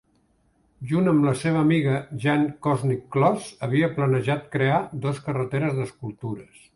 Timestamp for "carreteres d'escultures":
5.29-6.65